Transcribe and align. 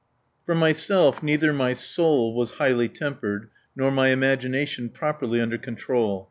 For 0.47 0.55
myself, 0.55 1.21
neither 1.21 1.53
my 1.53 1.75
soul 1.75 2.33
was 2.33 2.53
highly 2.53 2.89
tempered, 2.89 3.49
nor 3.75 3.91
my 3.91 4.07
imagination 4.09 4.89
properly 4.89 5.39
under 5.39 5.59
control. 5.59 6.19